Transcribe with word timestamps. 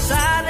decided 0.00 0.49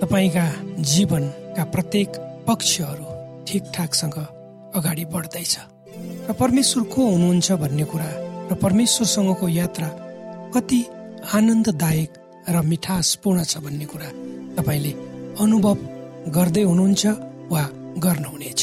तपाईँका 0.00 0.46
जीवनका 0.90 1.64
प्रत्येक 1.74 2.10
पक्षहरू 2.46 3.06
ठिकठाकसँग 3.46 4.18
अगाडि 4.78 5.04
बढ्दैछ। 5.14 5.54
र 6.28 6.32
परमेश्वर 6.38 6.82
को 6.92 7.00
हुनुहुन्छ 7.10 7.48
भन्ने 7.62 7.84
कुरा 7.90 8.10
र 8.50 8.54
परमेश्वरसँगको 8.62 9.46
यात्रा 9.48 9.88
कति 10.54 10.80
आनन्ददायक 11.34 12.10
र 12.48 12.56
मिठासपूर्ण 12.70 13.38
छ 13.44 13.58
भन्ने 13.64 13.86
कुरा 13.92 14.08
तपाईँले 14.56 14.92
अनुभव 15.42 15.76
गर्दै 16.36 16.62
हुनुहुन्छ 16.62 17.04
वा 17.52 17.62
गर्नुहुनेछ। 17.98 18.60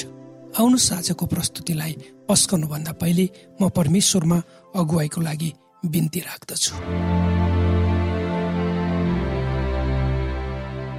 आउनुहोस् 0.56 0.94
आजको 0.98 1.26
प्रस्तुतिलाई 1.26 1.94
पस्कनुभन्दा 2.30 2.92
पहिले 3.02 3.26
म 3.60 3.70
परमेश्वरमा 3.76 4.38
अगुवाईको 4.80 5.20
लागि 5.22 5.52
बिन्ती 5.84 6.20
राख्दछु। 6.20 6.74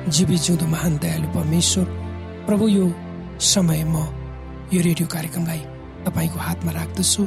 जीवी 0.07 0.37
जिउँदो 0.39 0.67
महान 0.67 0.97
दयालु 1.03 1.29
परमेश्वर 1.35 1.85
प्रभु 2.47 2.67
यो 2.69 2.85
समय 3.43 3.83
म 3.85 3.97
यो 4.73 4.81
रेडियो 4.83 5.07
कार्यक्रमलाई 5.09 5.59
तपाईँको 6.07 6.39
हातमा 6.39 6.73
राख्दछु। 6.73 7.23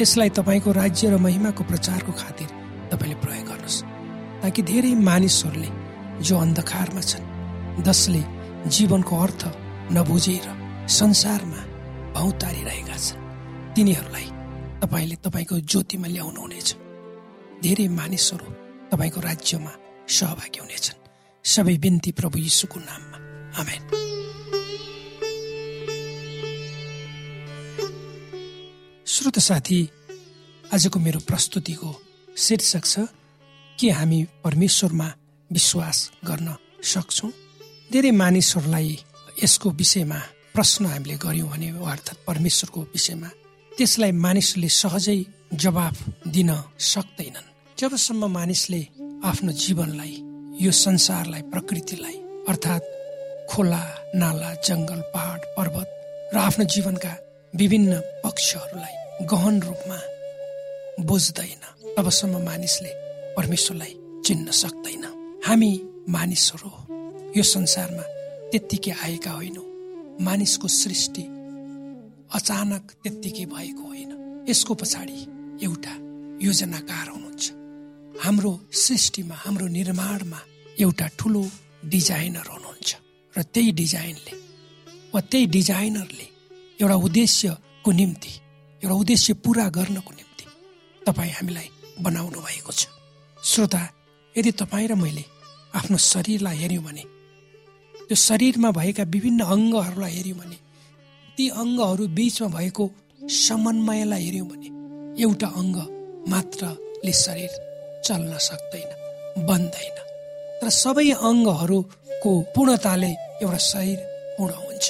यसलाई 0.00 0.30
तपाईँको 0.34 0.72
राज्य 0.72 1.10
र 1.10 1.16
महिमाको 1.22 1.64
प्रचारको 1.64 2.12
खातिर 2.12 2.48
तपाईँले 2.90 3.16
प्रयोग 3.22 3.46
गर्नुहोस् 3.46 3.82
ताकि 4.42 4.62
धेरै 4.62 4.92
मानिसहरूले 5.06 5.70
जो 6.26 6.34
अन्धकारमा 6.38 7.00
छन् 7.00 7.30
जसले 7.86 8.22
जीवनको 8.74 9.14
अर्थ 9.16 9.42
नबुझेर 9.94 10.46
संसारमा 10.98 11.62
भौतारिरहेका 12.18 12.96
छन् 13.06 13.22
तिनीहरूलाई 13.74 14.28
तपाईँले 14.82 15.16
तपाईँको 15.22 15.54
ज्योतिमा 15.62 16.08
ल्याउनुहुनेछ। 16.10 16.68
धेरै 17.62 17.88
मानिसहरू 17.94 18.48
तपाईँको 18.90 19.20
राज्यमा 19.30 19.72
सहभागी 20.10 20.58
हुनेछन्। 20.60 21.05
सबै 21.46 21.76
बिन्ती 21.84 22.10
प्रभु 22.18 22.38
यीशुको 22.38 22.78
नाममा 22.80 23.18
आमेन 23.60 23.82
श्रोत 29.06 29.38
साथी 29.40 29.78
आजको 30.64 30.98
मेरो 31.00 31.20
प्रस्तुतिको 31.28 31.90
शीर्षक 32.36 32.84
छ 32.84 32.94
के 33.78 33.90
हामी 33.90 34.18
परमेश्वरमा 34.44 35.08
विश्वास 35.50 35.98
गर्न 36.28 36.48
सक्छौँ 36.92 37.30
धेरै 37.92 38.10
मानिसहरूलाई 38.22 38.90
यसको 39.42 39.70
विषयमा 39.80 40.20
प्रश्न 40.54 40.86
हामीले 40.86 41.16
गऱ्यौँ 41.24 41.48
भने 41.50 41.68
अर्थात् 41.86 42.24
परमेश्वरको 42.26 42.80
विषयमा 42.94 43.30
त्यसलाई 43.72 44.12
मानिसले 44.24 44.68
सहजै 44.74 45.18
जवाफ 45.62 45.96
दिन 46.34 46.50
सक्दैनन् 46.92 47.52
जबसम्म 47.78 48.32
मानिसले 48.32 48.80
आफ्नो 49.24 49.52
जीवनलाई 49.54 50.25
यो 50.60 50.72
संसारलाई 50.72 51.42
प्रकृतिलाई 51.42 52.16
अर्थात् 52.48 52.84
खोला 53.50 53.80
नाला 54.14 54.54
जङ्गल 54.54 55.00
पहाड 55.14 55.40
पर्वत 55.56 55.88
र 56.34 56.36
आफ्नो 56.36 56.64
जीवनका 56.64 57.12
विभिन्न 57.54 57.92
पक्षहरूलाई 58.24 59.26
गहन 59.26 59.60
रूपमा 59.62 59.98
बुझ्दैन। 61.04 61.62
तबसम्म 61.96 62.34
मानिसले 62.44 62.92
परमेश्वरलाई 63.36 63.94
चिन्न 64.26 64.50
सक्दैन। 64.50 65.04
हामी 65.46 65.72
मानिसहरू 66.08 66.70
यो 67.36 67.42
संसारमा 67.42 68.04
त्यत्तिकै 68.50 68.92
आएका 69.04 69.30
होइनौँ। 69.30 69.66
मानिसको 70.24 70.68
सृष्टि 70.68 71.24
अचानक 72.34 72.84
त्यत्तिकै 73.02 73.44
भएको 73.44 73.82
होइन। 73.82 74.10
यसको 74.48 74.74
पछाडि 74.74 75.18
एउटा 75.66 75.94
योजनाकार 76.46 77.06
हुनुहुन्छ 77.08 77.25
हाम्रो 78.24 78.52
सृष्टिमा 78.72 79.34
हाम्रो 79.44 79.66
निर्माणमा 79.78 80.40
एउटा 80.80 81.06
ठुलो 81.18 81.42
डिजाइनर 81.92 82.46
हुनुहुन्छ। 82.48 82.90
र 83.34 83.42
त्यही 83.54 83.70
डिजाइनले 83.80 84.34
वा 85.12 85.20
त्यही 85.30 85.46
डिजाइनरले 85.56 86.26
एउटा 86.80 86.96
उद्देश्यको 87.06 87.90
निम्ति 87.92 88.32
एउटा 88.82 88.96
उद्देश्य 89.02 89.32
पुरा 89.44 89.66
गर्नको 89.76 90.12
निम्ति 90.18 90.44
तपाईँ 91.06 91.32
हामीलाई 91.36 91.68
बनाउनु 92.00 92.40
भएको 92.40 92.72
छ। 92.72 92.88
श्रोता 93.42 93.82
यदि 94.34 94.50
तपाईँ 94.60 94.88
र 94.88 94.94
मैले 94.94 95.24
आफ्नो 95.74 95.96
शरीरलाई 96.12 96.56
हेऱ्यौँ 96.56 96.84
भने 96.84 97.04
त्यो 98.08 98.16
शरीरमा 98.16 98.70
भएका 98.70 99.04
विभिन्न 99.14 99.40
अङ्गहरूलाई 99.54 100.12
हेऱ्यौँ 100.16 100.38
भने 100.40 100.58
ती 101.36 101.44
अङ्गहरू 101.62 102.04
बिचमा 102.16 102.48
भएको 102.48 102.84
समन्वयलाई 103.44 104.22
हेऱ्यौँ 104.24 104.48
भने 104.48 104.68
एउटा 105.22 105.48
अङ्ग 105.60 105.76
मात्रले 106.32 107.12
शरीर 107.24 107.52
चल्न 108.04 108.32
सक्दैन 108.48 108.90
बन्दैन। 109.48 109.96
तर 110.60 110.68
सबै 110.82 111.08
अङ्गहरूको 111.30 112.30
पूर्णताले 112.54 113.12
एउटा 113.42 113.60
शरीर 113.72 113.98
पूर्ण 114.36 114.54
हुन्छ 114.64 114.84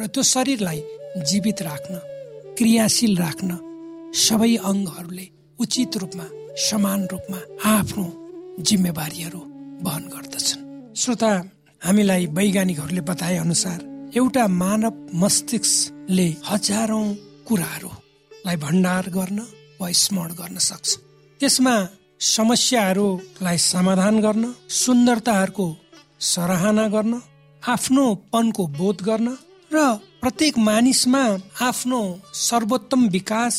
र 0.00 0.06
त्यो 0.12 0.22
शरीरलाई 0.34 0.80
जीवित 1.30 1.58
राख्न 1.68 1.94
क्रियाशील 2.58 3.14
राख्न 3.24 3.50
सबै 4.26 4.52
अङ्गहरूले 4.70 5.26
उचित 5.62 5.96
रूपमा 6.02 6.26
समान 6.68 7.00
रूपमा 7.12 7.38
आफ्नो 7.76 8.06
जिम्मेवारीहरू 8.66 9.40
वहन 9.84 10.04
गर्दछन्। 10.14 10.62
श्रोता 11.00 11.30
हामीलाई 11.82 12.26
वैज्ञानिकहरूले 12.36 13.02
बताए 13.10 13.36
अनुसार 13.46 13.78
एउटा 14.20 14.44
मानव 14.62 14.94
मस्तिष्कले 15.22 16.28
हजारौं 16.48 17.06
कुराहरूलाई 17.48 18.56
भण्डार 18.64 19.04
गर्न 19.16 19.38
वा 19.80 19.86
स्मरण 20.02 20.30
गर्न 20.40 20.56
सक्छ। 20.70 20.88
त्यसमा 21.40 21.74
समस्याहरूलाई 22.20 23.58
समाधान 23.58 24.20
गर्न 24.20 24.44
सुन्दरताहरूको 24.68 25.66
सराहना 26.20 26.86
गर्न 26.88 27.20
आफ्नोपनको 27.62 28.66
बोध 28.78 29.02
गर्न 29.02 29.28
र 29.70 29.84
प्रत्येक 30.20 30.58
मानिसमा 30.58 31.22
आफ्नो 31.62 32.00
सर्वोत्तम 32.34 33.06
विकास 33.08 33.54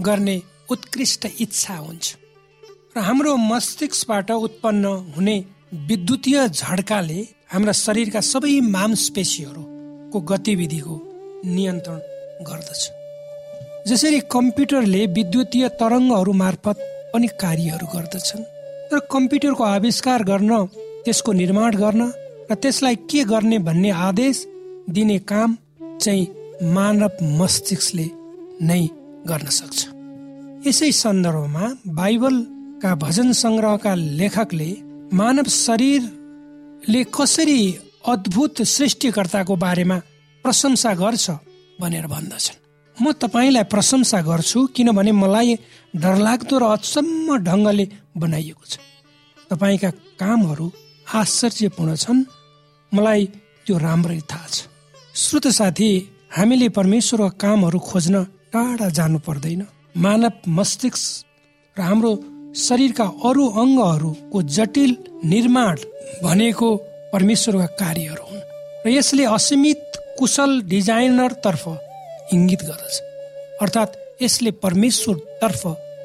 गर्ने 0.00 0.36
उत्कृष्ट 0.70 1.26
इच्छा 1.40 1.76
हुन्छ। 1.76 2.04
र 2.96 3.00
हाम्रो 3.06 3.36
मस्तिष्कबाट 3.36 4.30
उत्पन्न 4.30 4.84
हुने 5.16 5.36
विद्युतीय 5.88 6.38
झड्काले 6.48 7.20
हाम्रा 7.52 7.72
शरीरका 7.86 8.20
सबै 8.32 8.58
मांसपेशीहरूको 8.76 10.20
गतिविधिको 10.30 10.96
नियन्त्रण 11.46 12.00
गर्दछ। 12.48 12.82
जसरी 13.88 14.20
कम्प्युटरले 14.32 15.06
विद्युतीय 15.18 15.68
तरङ्गहरू 15.80 16.32
मार्फत 16.42 16.88
पनि 17.12 17.26
कार्यहरू 17.40 17.86
गर्दछन्। 17.94 18.44
र 18.92 18.98
कम्प्युटरको 19.12 19.64
आविष्कार 19.64 20.22
गर्न 20.22 20.52
त्यसको 21.04 21.32
निर्माण 21.32 21.72
गर्न 21.76 22.02
र 22.50 22.54
त्यसलाई 22.54 22.96
के 23.10 23.24
गर्ने 23.24 23.58
भन्ने 23.58 23.90
आदेश 24.08 24.36
दिने 24.90 25.18
काम 25.30 25.56
चाहिँ 26.00 26.26
मानव 26.74 27.12
मस्तिष्कले 27.40 28.06
नै 28.68 28.82
गर्न 29.30 29.48
सक्छ। 29.58 29.80
यसै 30.66 30.90
सन्दर्भमा 30.92 31.64
बाइबलका 31.98 32.90
भजन 32.94 33.32
सङ्ग्रहका 33.32 33.92
लेखकले 34.20 34.70
मानव 35.12 35.46
शरीरले 35.64 37.02
कसरी 37.16 37.60
अद्भुत 38.12 38.62
सृष्टिकर्ताको 38.76 39.54
बारेमा 39.56 39.98
प्रशंसा 40.44 40.92
गर्छ 40.94 41.26
भनेर 41.80 42.06
भन्दछन्। 42.06 42.61
म 43.02 43.12
तपाईँलाई 43.12 43.64
प्रशंसा 43.66 44.18
गर्छु 44.22 44.58
किनभने 44.74 45.12
मलाई 45.12 45.48
डरलाग्दो 45.94 46.56
र 46.58 46.64
अचम्म 46.76 47.28
ढङ्गले 47.42 47.84
बनाइएको 48.22 48.64
छ। 48.70 48.74
तपाईँका 49.50 49.90
कामहरू 50.20 50.66
आश्चर्यपूर्ण 51.20 51.94
छन्। 51.96 52.18
मलाई 52.92 53.22
त्यो 53.66 53.74
राम्ररी 53.78 54.20
थाहा 54.30 54.46
छ। 54.54 54.56
श्रोत 55.14 55.46
साथी 55.58 55.90
हामीले 56.36 56.68
परमेश्वरका 56.78 57.28
कामहरू 57.42 57.78
खोज्न 57.78 58.16
टाढा 58.52 58.88
जानु 58.88 59.18
पर्दैन। 59.26 59.62
मानव 59.96 60.34
मस्तिष्क 60.48 61.02
र 61.76 61.80
हाम्रो 61.82 62.12
शरीरका 62.56 63.06
अरू 63.28 63.44
अङ्गहरूको 63.62 64.38
जटिल 64.56 64.90
निर्माण 65.24 65.74
भनेको 66.24 66.68
परमेश्वरका 67.12 67.66
कार्यहरू 67.82 68.24
हुन्। 68.30 68.46
र 68.84 68.88
यसले 68.88 69.24
असीमित 69.36 69.82
कुशल 70.18 70.50
डिजाइनरतर्फ 70.72 71.64
इङ्गित 72.32 72.62
गर्दछ। 72.68 72.96
अर्थात् 73.62 73.96
यसले 74.22 74.50
परमेश्वरतर्फ 74.64 75.62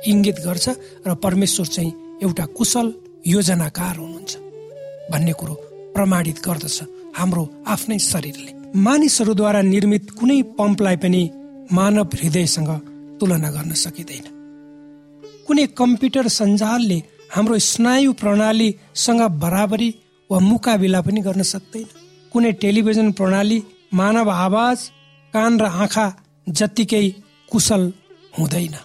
इङ्गित 0.07 0.38
गर्छ 0.46 0.65
र 1.07 1.13
परमेश्वर 1.25 1.65
चाहिँ 1.65 1.93
एउटा 2.24 2.46
कुशल 2.57 2.88
योजनाकार 3.27 3.96
हुनुहुन्छ 3.98 4.34
भन्ने 5.12 5.34
कुरो 5.39 5.53
प्रमाणित 5.96 6.38
गर्दछ 6.46 6.77
हाम्रो 7.17 7.43
आफ्नै 7.67 8.00
शरीरले। 8.12 8.51
मानिसहरूद्वारा 8.75 9.62
निर्मित 9.74 10.12
कुनै 10.12 10.41
पम्पलाई 10.57 10.98
पनि 11.03 11.22
मानव 11.72 12.10
हृदयसँग 12.15 12.72
तुलना 13.19 13.50
गर्न 13.51 13.72
सकिँदैन। 13.84 14.25
कुनै 15.48 15.65
कम्प्युटर 15.79 16.27
सञ्जालले 16.39 17.00
हाम्रो 17.36 17.57
स्नायु 17.72 18.12
प्रणालीसँग 18.13 19.22
बराबरी 19.43 19.89
वा 20.29 20.38
मुकाबिला 20.39 21.01
पनि 21.01 21.22
गर्न 21.22 21.41
सक्दैन। 21.53 21.88
कुनै 22.31 22.51
टेलिभिजन 22.62 23.12
प्रणाली 23.12 23.60
मानव 23.93 24.29
आवाज 24.29 24.77
कान 25.38 25.60
र 25.62 25.65
आँखा 25.84 26.06
जत्तिकै 26.48 27.06
कुशल 27.51 27.84
हुँदैन। 28.34 28.75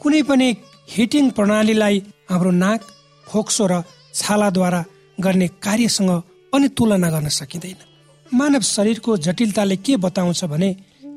कुनै 0.00 0.22
पनि 0.28 0.48
हिटिङ 0.94 1.24
प्रणालीलाई 1.36 1.96
हाम्रो 2.30 2.50
नाक 2.64 2.80
फोक्सो 3.26 3.64
र 3.70 3.74
छालाद्वारा 4.14 4.82
गर्ने 5.18 5.46
कार्यसँग 5.64 6.10
पनि 6.52 6.68
तुलना 6.76 7.08
गर्न 7.14 7.28
सकिँदैन। 7.30 7.80
मानव 8.30 8.62
शरीरको 8.66 9.16
जटिलताले 9.26 9.76
के 9.76 9.96
बताउँछ 10.04 10.40
भने 10.52 10.70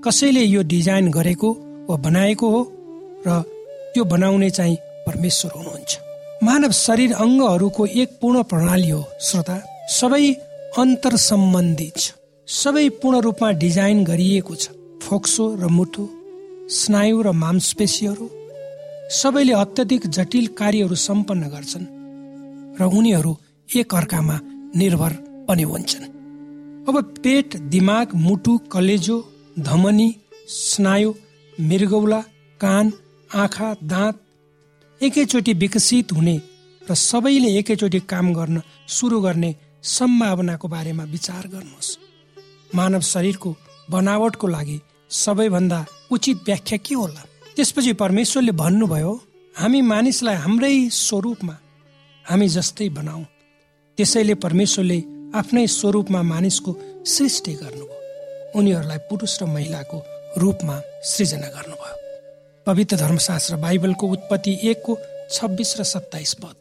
कसैले 0.06 0.44
यो 0.46 0.62
डिजाइन 0.74 1.10
गरेको 1.18 1.50
वा 1.90 1.96
बनाएको 2.06 2.48
हो 2.54 2.62
र 3.28 3.42
त्यो 3.94 4.04
बनाउने 4.04 4.50
चाहिँ 4.50 4.78
परमेश्वर 5.08 5.52
हुनुहुन्छ। 5.58 5.92
मानव 6.44 6.72
शरीर 6.86 7.14
अङ्गहरूको 7.26 7.84
एक 8.02 8.10
पूर्ण 8.22 8.44
प्रणाली 8.52 8.90
हो 8.90 9.02
श्रोता। 9.22 9.58
सबै 9.90 10.26
अन्तर 10.78 11.16
सम्बन्धित 11.30 11.98
छ। 11.98 12.06
सबै 12.48 12.88
पूर्ण 13.02 13.22
रूपमा 13.26 13.52
डिजाइन 13.64 14.04
गरिएको 14.04 14.56
छ। 14.56 14.66
फोक्सो 15.04 15.46
र 15.62 15.68
मुटु 15.68 16.04
स्नायु 16.72 17.22
र 17.22 17.32
मांसपेशीहरू 17.44 18.26
सबैले 19.12 19.54
अत्यधिक 19.54 20.04
जटिल 20.18 20.46
कार्यहरू 20.60 20.96
सम्पन्न 21.08 21.50
गर्छन् 21.50 21.88
र 22.80 22.82
उनीहरू 22.98 23.34
एक 23.70 23.96
अर्कामा 23.96 24.38
निर्भर 24.76 25.14
पनि 25.48 25.64
हुन्छन्। 25.72 26.06
अब 26.90 26.96
पेट 27.24 27.58
दिमाग 27.74 28.16
मुटु 28.26 28.54
कलेजो 28.72 29.18
धमनी 29.60 30.10
स्नायु 30.50 31.14
मृगौला 31.54 32.22
कान 32.62 32.92
आँखा 33.30 33.70
दाँत 33.84 34.16
एकैचोटि 35.02 35.54
विकसित 35.54 36.12
हुने 36.12 36.38
र 36.82 36.96
सबैले 37.02 37.50
एकैचोटि 37.60 38.00
काम 38.14 38.34
गर्न 38.34 38.62
सुरु 38.96 39.20
गर्ने 39.22 39.52
सम्भावनाको 39.98 40.68
बारेमा 40.68 41.04
विचार 41.14 41.44
गर्नुहोस्। 41.48 41.98
मानव 42.76 43.02
शरीरको 43.12 43.56
बनावटको 43.92 44.48
लागि 44.48 44.80
सबैभन्दा 45.14 45.86
उचित 46.12 46.38
व्याख्या 46.38 46.78
के 46.78 46.96
होला? 46.96 47.26
त्यसपछि 47.56 47.94
परमेश्वरले 47.94 48.52
भन्नुभयो 48.52 49.22
हामी 49.58 49.82
मानिसलाई 49.82 50.36
हाम्रै 50.36 50.90
स्वरूपमा 50.90 51.58
हामी 52.30 52.48
जस्तै 52.48 52.90
बनाऊ। 52.90 53.24
त्यसैले 53.98 54.34
परमेश्वरले 54.34 55.04
आफ्नै 55.36 55.68
स्वरूपमा 55.68 56.22
मानिसको 56.22 56.76
सृष्टि 57.06 57.54
गर्नुभयो। 57.54 58.60
उनीहरूलाई 58.60 58.98
पुरुष 58.98 59.42
र 59.42 59.46
महिलाको 59.46 60.06
रूपमा 60.38 60.82
सृजना 61.04 61.48
गर्नुभयो। 61.48 61.96
पवित्र 62.66 62.98
धर्मशास्त्र 62.98 63.56
बाइबलको 63.56 64.08
उत्पत्ति 64.08 64.60
एकको 64.64 64.98
छब्बिस 65.32 65.80
र 65.80 65.84
सत्ताइस 65.84 66.34
पद। 66.34 66.56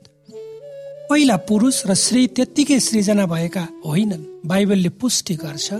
पहिला 1.11 1.37
पुरुष 1.37 1.87
र 1.87 1.95
स्त्री 1.95 2.27
त्यत्तिकै 2.27 2.81
सृजना 2.81 3.27
भएका 3.27 3.69
होइनन्। 3.87 4.49
बाइबलले 4.49 4.89
पुष्टि 4.89 5.35
गर्छ। 5.35 5.73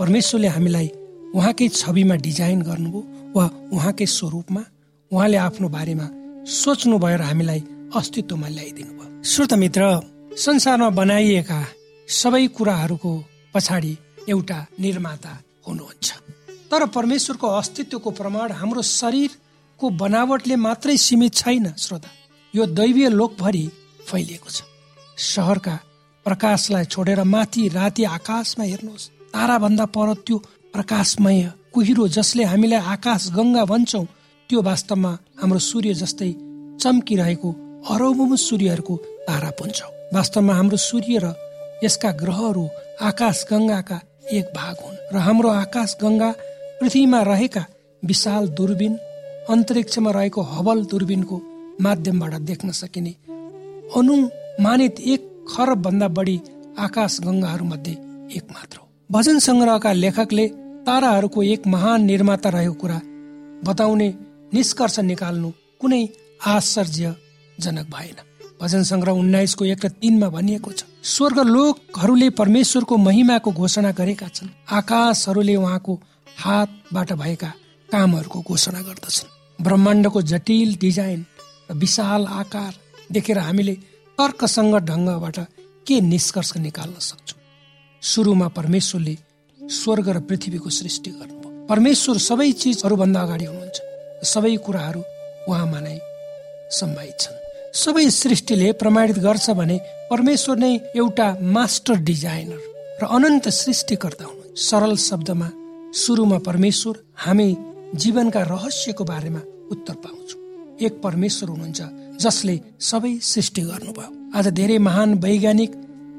परमेश्वरले 0.00 0.48
हामीलाई 0.48 0.90
उहाँकै 1.34 1.68
छविमा 1.70 2.14
डिजाइन 2.26 2.60
गर्नुभयो 2.62 3.00
वा 3.34 3.44
उहाँकै 3.72 4.06
स्वरूपमा 4.08 4.62
उहाँले 5.10 5.36
आफ्नो 5.46 5.68
बारेमा 5.68 6.06
सोच्नु 6.52 6.98
भएर 6.98 7.22
हामीलाई 7.22 7.60
अस्तित्वमा 7.94 8.48
ल्याइदिनु 8.48 8.92
भयो। 8.98 9.22
श्रोत 9.22 9.52
मित्र 9.62 9.82
संसारमा 10.36 10.88
बनाइएका 10.90 11.60
सबै 12.08 12.46
कुराहरूको 12.56 13.12
पछाडि 13.54 13.92
एउटा 14.28 14.58
निर्माता 14.80 15.32
हुनुहुन्छ। 15.66 16.08
तर 16.70 16.86
परमेश्वरको 16.86 17.46
अस्तित्वको 17.60 18.10
प्रमाण 18.10 18.52
हाम्रो 18.52 18.82
शरीरको 18.82 19.86
बनावटले 20.02 20.56
मात्रै 20.56 20.96
सीमित 20.96 21.34
छैन 21.34 21.66
श्रोता। 21.78 22.10
यो 22.54 22.66
दैवीय 22.78 23.08
लोकभरि 23.10 23.64
फैलिएको 24.08 24.50
छ। 24.50 24.62
सहरका 25.16 25.74
प्रकाशलाई 26.26 26.84
छोडेर 26.84 27.22
माथि 27.24 27.68
राति 27.68 28.04
आकाशमा 28.16 28.64
हेर्नुहोस् 28.64 29.08
ताराभन्दा 29.34 29.86
पर 29.94 30.14
त्यो 30.26 30.36
प्रकाशमय 30.74 31.40
कुहिरो 31.74 32.06
जसले 32.08 32.44
हामीलाई 32.44 32.82
आकाश 32.94 33.22
गङ्गा 33.36 33.64
भन्छौँ 33.64 34.04
त्यो 34.50 34.60
वास्तवमा 34.62 35.12
हाम्रो 35.40 35.58
सूर्य 35.60 35.94
जस्तै 35.94 36.30
चम्किरहेको 36.82 37.50
अरबौँ 37.88 38.36
सूर्यहरूको 38.38 38.94
तारा 39.26 39.50
पुन्छ 39.58 39.78
वास्तवमा 40.14 40.54
हाम्रो 40.54 40.78
सूर्य 40.82 41.18
र 41.24 41.26
यसका 41.84 42.10
ग्रहहरू 42.22 42.64
आकाश 43.02 43.38
गङ्गाका 43.50 43.98
एक 44.32 44.46
भाग 44.56 44.76
हुन् 44.84 45.00
र 45.12 45.16
हाम्रो 45.26 45.50
आकाश 45.64 45.96
गङ्गा 46.02 46.30
पृथ्वीमा 46.80 47.20
रहेका 47.22 47.64
विशाल 48.02 48.48
दूरबीन 48.58 48.94
अन्तरिक्षमा 49.48 50.10
रहेको 50.10 50.42
हबल 50.52 50.84
दूरबीनको 50.84 51.36
माध्यमबाट 51.80 52.34
देख्न 52.50 52.70
सकिने 52.80 53.14
अनुमानित 53.96 55.00
एक 55.12 55.22
खरब 55.50 55.82
भन्दा 55.82 56.08
बढी 56.18 56.36
आकाश 56.78 57.18
गङ्गाहरू 57.20 57.64
मध्ये 57.64 57.94
एक 58.36 58.44
मात्र 58.50 58.78
हो। 58.78 58.89
भजन 59.10 59.38
सङ्ग्रहका 59.38 59.92
लेखकले 59.92 60.46
ताराहरूको 60.86 61.42
एक 61.52 61.66
महान 61.66 62.02
निर्माता 62.04 62.48
रहेको 62.54 62.74
कुरा 62.80 62.98
बताउने 63.66 64.06
निष्कर्ष 64.54 64.98
निकाल्नु 65.00 65.48
कुनै 65.80 66.02
आश्चर्यजनक 66.46 67.86
भएन। 67.94 68.18
भजन 68.60 68.82
सङ्ग्रह 68.90 69.12
उन्नाइसको 69.22 69.64
एक 69.64 69.84
र 69.84 69.88
तिनमा 70.02 70.28
भनिएको 70.36 70.70
छ 70.72 70.86
स्वर्ग 71.14 71.38
लोकहरूले 71.54 72.28
परमेश्वरको 72.40 72.96
महिमाको 73.06 73.50
घोषणा 73.52 73.90
गरेका 74.00 74.28
छन्। 74.28 74.54
आकाशहरूले 74.78 75.56
उहाँको 75.56 75.94
हातबाट 76.42 77.12
भएका 77.22 77.50
कामहरूको 77.88 78.38
घोषणा 78.46 78.80
गर्दछन्। 78.88 79.32
ब्रह्माण्डको 79.58 80.22
जटिल 80.32 80.68
डिजाइन 80.80 81.20
र 81.70 81.74
विशाल 81.82 82.22
आकार 82.40 82.72
देखेर 83.10 83.38
हामीले 83.38 83.74
तर्कसङ्ग 84.18 84.74
ढङ्गबाट 84.88 85.38
के 85.86 86.00
निष्कर्ष 86.12 86.56
निकाल्न 86.66 86.98
सक्छौँ? 87.10 87.39
सुरुमा 88.02 88.48
परमेश्वरले 88.48 89.16
स्वर्ग 89.60 90.08
र 90.08 90.20
पृथ्वीको 90.20 90.70
सृष्टि 90.70 91.10
गर्नुभयो। 91.10 91.66
परमेश्वर 91.66 92.16
सबै 92.18 92.50
चिजहरूभन्दा 92.52 93.20
अगाडि 93.20 93.44
हुनुहुन्छ। 93.44 93.78
सबै 94.24 94.56
कुराहरू 94.56 95.02
उहाँमा 95.48 95.80
नै 95.80 95.98
सम्भावित 96.70 97.16
छन्। 97.20 97.36
सबै 97.74 98.04
सृष्टिले 98.10 98.72
प्रमाणित 98.72 99.18
गर्छ 99.18 99.50
भने 99.50 99.76
परमेश्वर 100.10 100.56
नै 100.56 100.72
एउटा 100.96 101.26
मास्टर 101.42 101.96
डिजाइनर 102.00 102.60
र 103.02 103.04
अनन्त 103.06 103.48
सृष्टिकर्ता 103.48 104.24
हुनुहुन्छ। 104.24 104.58
सरल 104.58 104.96
शब्दमा 104.96 105.48
सुरुमा 105.94 106.38
परमेश्वर 106.38 106.94
हामी 107.16 107.48
जीवनका 107.94 108.42
रहस्यको 108.42 109.04
बारेमा 109.04 109.42
उत्तर 109.70 109.94
पाउँछौँ। 109.94 110.40
एक 110.80 110.92
परमेश्वर 111.02 111.48
हुनुहुन्छ 111.48 111.80
जसले 112.16 112.60
सबै 112.80 113.12
सृष्टि 113.22 113.62
गर्नुभयो। 113.62 114.38
आज 114.38 114.48
धेरै 114.48 114.78
महान 114.78 115.14
वैज्ञानिक 115.14 115.70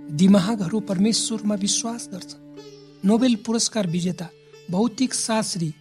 दिमागहरू 0.10 0.79
परमेश्वरमा 0.79 1.55
विश्वास 1.55 2.08
गर्छ। 2.13 2.31
नोबेल 3.05 3.36
पुरस्कार 3.46 3.88
विजेता 3.88 4.27
भौतिक 4.72 5.13
शास्त्री 5.13 5.74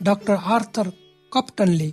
डाक्टर 0.00 0.34
आर्थर 0.56 0.90
कप्टनले 1.32 1.92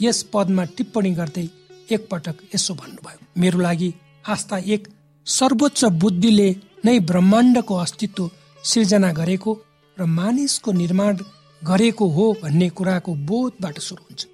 यस 0.00 0.22
पदमा 0.32 0.64
टिप्पणी 0.76 1.10
गर्दै 1.10 1.46
एकपटक 1.90 2.36
यसो 2.54 2.74
भन्नुभयो 2.74 3.40
मेरो 3.40 3.58
लागि 3.58 3.92
आस्था 4.24 4.58
एक 4.74 4.88
सर्वोच्च 5.26 5.84
बुद्धिले 6.02 6.48
नै 6.84 6.98
ब्रह्माण्डको 7.10 7.74
अस्तित्व 7.74 8.30
सिर्जना 8.64 9.12
गरेको 9.12 9.52
र 9.96 10.04
मानिसको 10.18 10.72
निर्माण 10.72 11.16
गरेको 11.62 12.08
हो 12.08 12.24
भन्ने 12.42 12.68
कुराको 12.68 13.14
बोधबाट 13.28 13.78
सुरु 13.78 14.02
हुन्छ। 14.02 14.26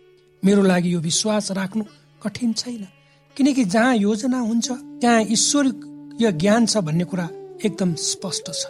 मेरो 0.43 0.63
लागि 0.63 0.95
यो 0.95 1.01
विश्वास 1.01 1.51
राख्नु 1.53 1.85
कठिन 2.23 2.53
छैन 2.53 2.87
किनकि 3.37 3.65
जहाँ 3.65 3.95
योजना 3.97 4.39
हुन्छ 4.41 4.71
त्यहाँ 4.73 5.23
ईश्वरीय 6.21 6.39
ज्ञान 6.39 6.67
छ 6.67 6.77
भन्ने 6.85 7.05
कुरा 7.05 7.29
एकदम 7.65 7.95
स्पष्ट 7.97 8.47
छ। 8.53 8.67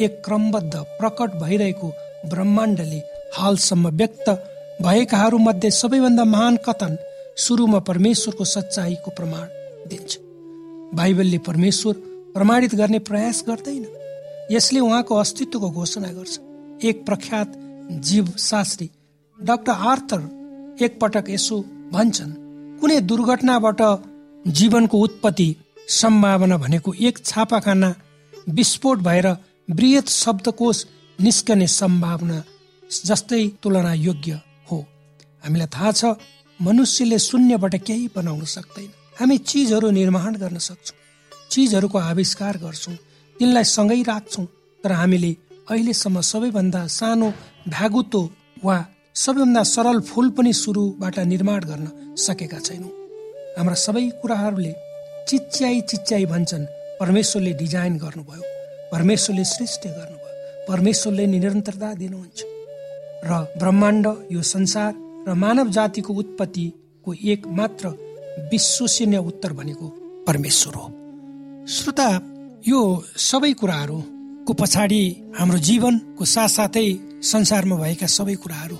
एक 0.00 0.12
क्रमबद्ध 0.24 0.76
प्रकट 0.98 1.30
भइरहेको 1.36 1.88
ब्रह्माण्डले 2.32 3.00
हालसम्म 3.36 3.88
व्यक्त 3.92 4.28
भएकाहरू 4.82 5.38
मध्ये 5.38 5.70
सबैभन्दा 5.70 6.24
महान 6.24 6.56
कथन 6.64 6.96
सुरुमा 7.36 7.78
परमेश्वरको 7.84 8.44
सच्चाईको 8.46 9.10
प्रमाण 9.10 9.46
दिन्छ। 9.90 10.16
बाइबलले 10.96 11.38
परमेश्वर 11.44 11.94
प्रमाणित 12.34 12.74
गर्ने 12.74 12.98
प्रयास 13.04 13.44
गर्दैन। 13.48 13.84
यसले 14.50 14.80
उहाँको 14.80 15.14
अस्तित्वको 15.16 15.70
घोषणा 15.70 16.12
गर्छ। 16.12 16.38
एक 16.88 17.04
प्रख्यात 17.06 17.52
जीव 18.08 18.32
शास्त्री 18.40 18.90
डाक्टर 19.38 19.72
आर्थर 19.92 20.20
एकपटक 20.80 21.30
यसो 21.30 21.60
भन्छन् 21.92 22.36
कुनै 22.80 23.00
दुर्घटनाबाट 23.02 23.80
जीवनको 24.56 24.98
उत्पत्ति 24.98 25.54
सम्भावना 25.88 26.56
भनेको 26.56 26.94
एक 27.00 27.18
छापाखाना 27.24 27.94
विस्फोट 28.50 28.98
भएर 29.00 29.26
वृहत 29.70 30.08
शब्दकोश 30.12 30.84
निस्कने 31.18 31.66
सम्भावना 31.66 32.42
जस्तै 32.90 33.46
तुलना 33.62 33.92
योग्य 33.94 34.40
हो। 34.70 34.78
हामीलाई 35.44 35.66
थाहा 35.74 35.92
छ 35.92 36.04
मनुष्यले 36.60 37.18
शून्यबाट 37.18 37.74
केही 37.86 38.08
बनाउन 38.16 38.44
सक्दैन। 38.54 38.90
हामी 39.20 39.36
चिजहरू 39.40 39.90
निर्माण 39.90 40.34
गर्न 40.42 40.58
सक्छौँ 40.58 40.96
चिजहरूको 41.50 41.98
आविष्कार 41.98 42.56
गर्छौँ 42.64 42.94
तिनलाई 43.36 43.64
सँगै 43.76 44.02
राख्छौँ 44.02 44.46
तर 44.84 44.92
हामीले 44.92 45.30
अहिलेसम्म 45.70 46.20
सबैभन्दा 46.30 46.86
सानो 46.98 47.28
भ्यागुतो 47.68 48.22
वा 48.64 48.76
सबैभन्दा 49.14 49.62
सरल 49.74 50.00
फुल 50.10 50.28
पनि 50.36 50.52
सुरुबाट 50.52 51.18
निर्माण 51.32 51.60
गर्न 51.70 51.86
सकेका 52.16 52.58
छैनौँ। 52.66 52.92
हाम्रा 53.58 53.74
सबै 53.84 54.04
कुराहरूले 54.20 54.72
चिच्याई 55.28 55.80
चिच्याई 55.80 56.24
भन्छन्। 56.24 56.64
परमेश्वरले 57.00 57.52
डिजाइन 57.52 57.96
गर्नुभयो। 57.98 58.42
परमेश्वरले 58.92 59.44
सृष्टि 59.44 59.88
गर्नुभयो। 59.88 60.66
परमेश्वरले 60.68 61.26
निरन्तरता 61.26 61.88
दिनुहुन्छ। 61.94 62.38
र 63.24 63.30
ब्रह्माण्ड 63.60 64.06
यो 64.32 64.42
संसार 64.42 64.92
र 65.28 65.34
मानव 65.34 65.68
जातिको 65.68 66.12
उत्पत्तिको 66.14 67.10
एक 67.32 67.46
मात्र 67.58 67.88
विश्वसनीय 68.52 69.18
उत्तर 69.20 69.52
भनेको 69.52 69.86
परमेश्वर 70.26 70.74
हो। 70.74 70.86
श्रोता 71.68 72.08
यो 72.68 72.80
सबै 73.28 73.52
कुराहरूको 73.52 74.52
पछाडि 74.52 75.02
हाम्रो 75.38 75.58
जीवनको 75.58 76.24
साथसाथै 76.24 76.88
संसारमा 77.22 77.76
भएका 77.76 78.06
सबै 78.06 78.34
कुराहरू 78.34 78.76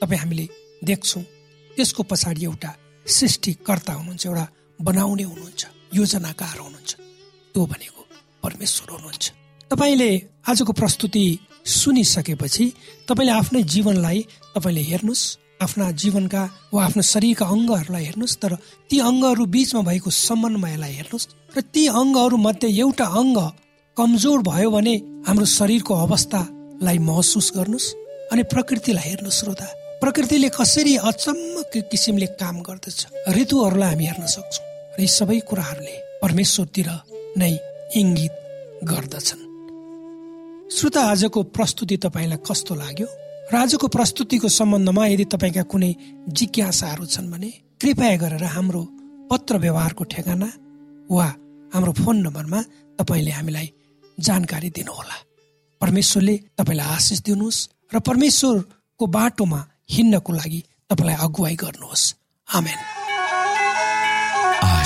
तपाईँ 0.00 0.20
हामीले 0.20 0.46
देख्छौँ। 0.84 1.22
त्यसको 1.76 2.02
पछाडि 2.02 2.44
एउटा 2.44 2.70
सृष्टिकर्ता 3.06 3.92
हुनुहुन्छ 3.92 4.26
एउटा 4.26 4.46
बनाउने 4.80 5.22
हुनुहुन्छ 5.22 5.62
योजनाकार 5.94 6.58
हुनुहुन्छ। 6.58 6.90
त्यो 7.54 7.66
भनेको 7.66 8.02
परमेश्वर 8.44 8.88
हुनुहुन्छ। 8.94 9.24
तपाईँले 9.70 10.10
आजको 10.48 10.72
प्रस्तुति 10.72 11.24
सुनिसकेपछि 11.66 12.64
तपाईँले 13.08 13.32
आफ्नै 13.32 13.62
जीवनलाई 13.62 14.18
तपाईँले 14.54 14.82
हेर्नुहोस् 14.90 15.24
आफ्ना 15.60 15.90
जीवनका 16.00 16.42
वा 16.72 16.84
आफ्नो 16.84 17.02
शरीरका 17.02 17.44
अङ्गहरूलाई 17.46 18.04
हेर्नुहोस् 18.04 18.38
तर 18.42 18.52
ती 18.90 18.96
अङ्गहरू 19.10 19.44
बिचमा 19.54 19.82
भएको 19.82 20.10
समन्वयलाई 20.10 20.92
हेर्नुहोस्। 20.98 21.28
र 21.56 21.60
ती 21.74 21.82
अङ्गहरू 21.90 22.36
मध्ये 22.36 22.68
एउटा 22.78 23.06
अङ्ग 23.20 23.38
कमजोर 23.96 24.38
भयो 24.46 24.70
भने 24.70 24.94
हाम्रो 25.26 25.46
शरीरको 25.58 25.92
अवस्थालाई 26.06 26.98
महसुस 27.02 27.48
गर्नुहोस् 27.56 27.94
अनि 28.32 28.42
प्रकृतिलाई 28.52 29.06
हेर्नुहोस् 29.10 29.40
श्रोता। 29.40 29.66
प्रकृतिले 29.98 30.48
कसरी 30.54 30.94
अचम्म 31.10 31.54
किसिमले 31.90 32.26
काम 32.38 32.56
गर्दछ? 32.62 32.98
ऋतुहरूलाई 33.34 33.90
हामी 33.90 34.06
हेर्न 34.06 34.26
सक्छौँ। 34.26 34.67
यी 34.98 35.06
सबै 35.06 35.38
कुराहरूले 35.48 35.96
परमेश्वरतिर 36.22 36.88
नै 37.38 37.52
इङ्गित 37.94 38.34
गर्दछन्। 38.82 39.42
श्रोता 40.74 41.00
आजको 41.12 41.40
प्रस्तुति 41.56 41.96
तपाईँलाई 42.04 42.42
कस्तो 42.42 42.74
लाग्यो? 42.74 43.06
र 43.52 43.54
आजको 43.54 43.86
प्रस्तुतिको 43.88 44.48
सम्बन्धमा 44.50 45.02
यदि 45.06 45.24
तपाईँका 45.32 45.62
कुनै 45.70 45.92
जिज्ञासाहरू 46.34 47.04
छन् 47.06 47.30
भने 47.30 47.50
कृपया 47.80 48.16
गरेर 48.22 48.44
हाम्रो 48.58 48.82
पत्र 49.30 49.54
व्यवहारको 49.64 50.04
ठेगाना 50.04 50.48
वा 51.14 51.28
हाम्रो 51.72 51.92
फोन 52.02 52.16
नम्बरमा 52.26 52.60
तपाईँले 52.98 53.32
हामीलाई 53.38 53.68
जानकारी 54.18 54.70
दिनुहोला। 54.74 55.16
परमेश्वरले 55.80 56.34
तपाईँलाई 56.58 56.88
आशिष 56.98 57.18
दिनुहोस् 57.22 57.66
र 57.94 57.96
परमेश्वरको 58.02 59.04
बाटोमा 59.06 59.60
हिँड्नको 59.94 60.32
लागि 60.32 60.60
तपाईँलाई 60.90 61.16
अगुवाई 61.22 61.54
गर्नुहोस्। 61.54 62.04
आमेन। 62.48 62.97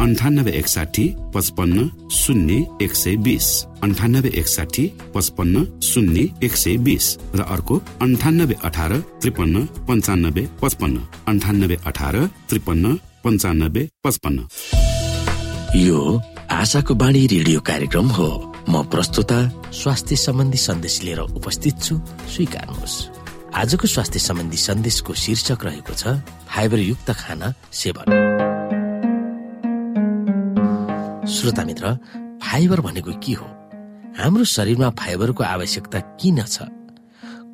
अन्ठानब्बे 0.00 0.50
एकसाठी 0.50 1.02
पचपन्न 1.34 1.86
शून्य 2.10 2.54
एक 2.82 2.94
सय 2.94 3.16
बिस। 3.16 3.46
अन्ठानब्बे 3.82 4.28
एकसाठी 4.40 4.86
पचपन्न 5.14 5.64
शून्य 5.82 6.22
एक 6.42 6.56
सय 6.56 6.76
बिस। 6.76 7.06
र 7.36 7.40
अर्को 7.44 7.76
अन्ठानब्बे 8.00 8.54
अठार 8.64 8.92
त्रिपन्न 9.20 9.64
पन्चानब्बे 9.88 10.46
पचपन्न। 10.62 10.96
अन्ठानब्बे 11.28 11.76
अठार 11.86 12.16
त्रिपन्न 12.48 12.94
पन्चानब्बे 13.24 13.82
पचपन्न। 14.04 14.38
यो 15.76 16.00
आशाको 16.50 16.94
बाणी 16.94 17.26
रेडियो 17.26 17.60
कार्यक्रम 17.60 18.08
हो। 18.08 18.28
म 18.68 18.82
प्रस्तुता 18.88 19.38
स्वास्थ्य 19.72 20.16
सम्बन्धी 20.16 20.58
सन्देश 20.58 21.02
लिएर 21.04 21.20
उपस्थित 21.20 21.74
छु 21.76 22.00
स्वीकार्नुहोस्। 22.32 22.96
आजको 23.52 23.86
स्वास्थ्य 23.86 24.18
सम्बन्धी 24.18 24.56
सन्देशको 24.56 25.12
शीर्षक 25.14 25.64
रहेको 25.64 25.92
छ 25.92 26.16
फाइबर 26.48 26.78
युक्त 26.88 27.10
खाना 27.12 27.52
सेवन। 27.72 28.29
श्रोता 31.30 31.64
मित्र 31.64 31.94
फाइबर 32.42 32.80
भनेको 32.80 33.12
के 33.12 33.32
हो? 33.32 33.46
हाम्रो 34.18 34.44
शरीरमा 34.44 34.90
फाइबरको 34.90 35.44
आवश्यकता 35.44 35.98
किन 36.00 36.42
छ? 36.42 36.58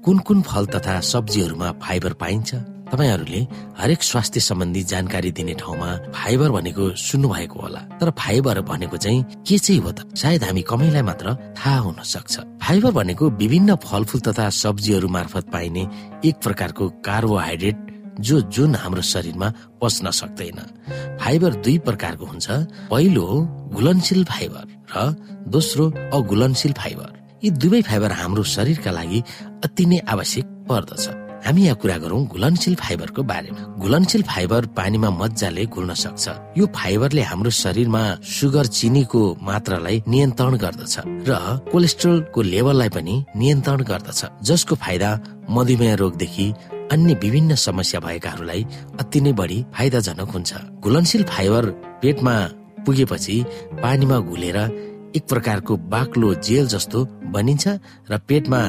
कुन 0.04 0.18
कुन 0.18 0.42
फल 0.42 0.66
तथा 0.66 1.00
सब्जीहरूमा 1.00 1.72
फाइबर 1.72 2.12
पाइन्छ? 2.12 2.54
तपाईँहरूले 2.54 3.46
हरेक 3.78 4.02
स्वास्थ्य 4.02 4.40
सम्बन्धी 4.40 4.82
जानकारी 4.82 5.32
दिने 5.32 5.54
ठाउँमा 5.54 5.96
फाइबर 5.96 6.50
भनेको 6.50 6.90
सुन्नु 6.90 7.28
भएको 7.28 7.60
होला। 7.60 7.80
तर 7.80 8.10
फाइबर 8.10 8.60
भनेको 8.60 8.96
चाहिँ 8.96 9.24
के 9.48 9.58
चाहिँ 9.58 9.80
हो 9.80 9.92
त? 9.92 10.16
सायद 10.16 10.44
हामी 10.44 10.62
कमैलाई 10.62 11.02
मात्र 11.02 11.34
थाहा 11.34 11.78
हुन 11.78 11.96
सक्छ। 12.04 12.40
फाइबर 12.40 12.90
भनेको 12.90 13.30
विभिन्न 13.30 13.76
फलफुल 13.76 14.20
तथा 14.20 14.50
सब्जीहरू 14.50 15.08
मार्फत 15.08 15.50
पाइने 15.52 15.88
एक 16.24 16.34
प्रकारको 16.42 16.88
कार्बोहाइड्रेट 16.88 17.95
जो 18.20 18.40
जुन 18.54 18.74
हाम्रो 18.74 19.02
शरीरमा 19.02 19.52
पच्न 19.82 20.10
सक्दैन। 20.10 20.58
फाइबर 21.20 21.54
दुई 21.64 21.78
प्रकारको 21.78 22.24
हुन्छ। 22.26 22.46
पहिलो 22.90 23.26
घुलनशील 23.74 24.24
फाइबर 24.24 24.64
र 24.94 25.12
दोस्रो 25.48 25.90
अघुलनशील 26.14 26.72
फाइबर। 26.72 27.12
यी 27.44 27.50
दुवै 27.50 27.82
फाइबर 27.82 28.12
हाम्रो 28.12 28.42
शरीरका 28.42 28.90
लागि 28.90 29.22
अति 29.64 29.84
नै 29.86 29.98
आवश्यक 30.08 30.46
पर्दछ। 30.68 31.08
हामी 31.46 31.62
यहाँ 31.62 31.76
कुरा 31.78 31.96
गरौँ 31.98 32.26
घुलनशील 32.26 32.74
फाइबरको 32.74 33.22
बारेमा। 33.22 33.62
घुलनशील 33.78 34.22
फाइबर 34.22 34.66
पानीमा 34.76 35.10
मजाले 35.10 35.64
घुल्न 35.66 35.94
सक्छ। 35.94 36.58
यो 36.58 36.66
फाइबरले 36.74 37.22
हाम्रो 37.22 37.50
शरीरमा 37.50 38.02
सुगर 38.26 38.66
चिनीको 38.66 39.20
मात्रालाई 39.42 40.02
नियन्त्रण 40.08 40.56
गर्दछ 40.56 40.94
र 41.28 41.30
कोलेस्ट्रोलको 41.70 42.42
लेभललाई 42.42 42.88
पनि 42.88 43.14
नियन्त्रण 43.36 43.80
गर्दछ। 43.82 44.20
जसको 44.42 44.74
फाइदा 44.74 45.10
मधुमेह 45.50 45.94
रोगदेखि 45.94 46.46
अन्य 46.92 47.14
विभिन्न 47.22 47.54
समस्या 47.54 48.00
भएकाहरूलाई 48.00 48.62
अति 49.00 49.20
नै 49.20 49.32
बढी 49.32 49.58
फाइदाजनक 49.74 50.28
हुन्छ। 50.30 50.50
घुलनशील 50.80 51.22
फाइबर 51.24 51.64
पेटमा 52.02 52.34
पुगेपछि 52.86 53.36
पानीमा 53.82 54.18
घुलेर 54.20 54.58
एक 55.16 55.24
प्रकारको 55.28 55.76
बाक्लो 55.90 56.34
जेल 56.46 56.66
जस्तो 56.68 57.04
बनिन्छ 57.34 57.64
र 58.10 58.18
पेटमा 58.28 58.60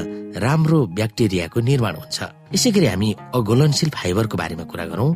राम्रो 0.44 0.80
ब्याक्टेरियाको 0.98 1.60
निर्माण 1.70 1.96
हुन्छ। 1.96 2.18
यसै 2.54 2.72
गरी 2.72 2.88
हामी 2.88 3.10
अघुलनशील 3.38 3.90
फाइबरको 3.94 4.38
बारेमा 4.38 4.64
कुरा 4.72 4.86
गरौँ। 4.92 5.10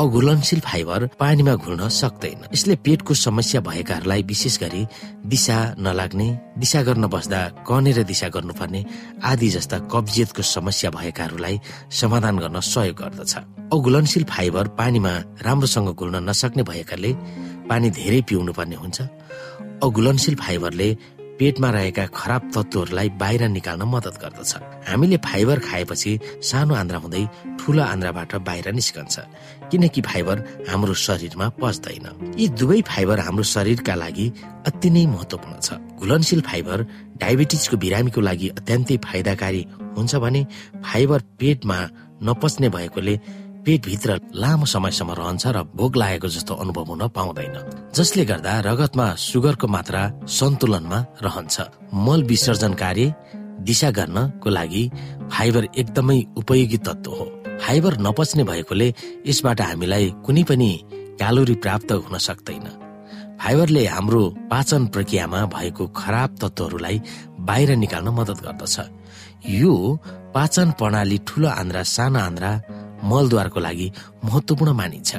अघुलनशील 0.00 0.60
फाइबर 0.64 1.04
पानीमा 1.20 1.54
घुल्न 1.54 1.88
सक्दैन। 1.92 2.48
यसले 2.52 2.74
पेटको 2.84 3.14
समस्या 3.14 3.60
भएकाहरूलाई 3.60 4.22
विशेष 4.22 4.58
गरी 4.58 4.82
दिशा 5.28 5.58
नलाग्ने 5.78 6.28
दिशा 6.58 6.82
गर्न 6.82 7.06
बस्दा 7.06 7.40
कनेर 7.68 8.02
दिशा 8.02 8.28
गर्नुपर्ने 8.34 8.84
आदि 9.20 9.48
जस्ता 9.48 9.78
कब्जियतको 9.92 10.42
समस्या 10.42 10.90
भएकाहरूलाई 10.90 11.60
समाधान 11.92 12.38
गर्न 12.38 12.60
सहयोग 12.60 12.96
गर्दछ। 12.96 13.34
अघुलनशील 13.72 14.24
फाइबर 14.24 14.68
पानीमा 14.80 15.12
राम्रोसँग 15.44 15.88
घुल्न 15.92 16.24
नसक्ने 16.28 16.62
भएकाले 16.62 17.12
पानी 17.68 17.90
धेरै 17.90 18.20
पिउनु 18.28 18.52
पर्ने 18.52 18.76
हुन्छ। 18.76 19.00
अघुलनशील 19.82 20.34
फाइबरले 20.34 20.88
पेटमा 21.38 21.70
रहेका 21.70 22.04
खराब 22.14 22.42
तत्वहरूलाई 22.54 23.08
बाहिर 23.20 23.42
निकाल्न 23.48 23.82
मद्दत 23.94 24.16
गर्दछ। 24.22 24.52
हामीले 24.88 25.16
फाइबर 25.26 25.58
खाएपछि 25.68 26.12
सानो 26.48 26.74
आन्द्रा 26.74 26.98
हुँदै 26.98 27.24
ठुलो 27.60 27.82
आन्द्राबाट 27.82 28.34
बाहिर 28.48 28.66
निस्कन्छ 28.72 29.14
किनकि 29.70 30.00
फाइबर 30.00 30.36
हाम्रो 30.68 30.94
शरीरमा 31.06 31.46
पच्दैन। 31.62 32.06
यी 32.38 32.48
दुवै 32.58 32.80
फाइबर 32.90 33.18
हाम्रो 33.26 33.44
शरीरका 33.54 33.94
लागि 33.94 34.26
अति 34.68 34.88
नै 34.90 35.06
महत्वपूर्ण 35.06 35.60
छ। 35.60 35.68
घुलनशील 36.00 36.40
फाइबर 36.48 36.78
डायबिटिजको 37.22 37.76
बिरामीको 37.84 38.20
लागि 38.20 38.48
अत्यन्तै 38.58 38.96
फाइदाकारी 39.06 39.62
हुन्छ 39.96 40.12
भने 40.24 40.40
फाइबर 40.84 41.18
पेटमा 41.40 41.78
नपच्ने 42.22 42.68
भएकोले 42.68 43.14
पेटभित्र 43.64 44.18
लामो 44.34 44.66
समयसम्म 44.66 45.10
रहन्छ 45.14 45.46
र 45.46 45.62
भोक 45.78 45.96
लागेको 45.96 46.28
जस्तो 46.28 46.54
अनुभव 46.54 46.84
हुन 46.84 47.02
पाउँदैन। 47.14 47.54
जसले 47.94 48.24
गर्दा 48.24 48.58
रगतमा 48.66 49.06
सुगरको 49.14 49.66
मात्रा 49.66 50.02
सन्तुलनमा 50.26 50.98
रहन्छ। 51.22 51.56
मल 51.94 52.22
विसर्जन 52.26 52.74
कार्य 52.74 53.14
दिशा 53.62 53.90
गर्नको 53.98 54.50
लागि 54.50 54.82
फाइबर 55.30 55.64
एकदमै 55.78 56.18
उपयोगी 56.36 56.78
तत्व 56.82 57.10
हो। 57.10 57.24
फाइबर 57.62 57.98
नपच्ने 58.02 58.44
भएकोले 58.44 58.88
यसबाट 59.26 59.60
हामीलाई 59.60 60.10
कुनै 60.26 60.42
पनि 60.42 60.70
क्यालोरी 60.90 61.54
प्राप्त 61.62 61.92
हुन 62.02 62.18
सक्दैन। 62.18 62.66
फाइबरले 63.38 63.86
हाम्रो 63.86 64.22
पाचन 64.50 64.86
प्रक्रियामा 64.86 65.46
भएको 65.54 65.86
खराब 65.94 66.30
तत्वहरूलाई 66.42 67.00
बाहिर 67.46 67.70
निकाल्न 67.76 68.08
मद्दत 68.18 68.38
गर्दछ। 68.42 68.76
यो 69.62 69.74
पाचन 70.34 70.70
प्रणाली 70.78 71.18
ठुलो 71.26 71.48
आन्द्रा 71.50 71.82
सानो 71.86 72.18
आन्द्रा 72.18 72.50
मलद्वारको 73.04 73.60
लागि 73.60 73.90
महत्वपूर्ण 74.24 74.72
मानिन्छ। 74.72 75.10